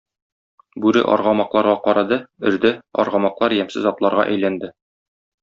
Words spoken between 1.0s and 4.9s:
аргамакларга карады, өрде, аргамаклар ямьсез атларга әйләнде.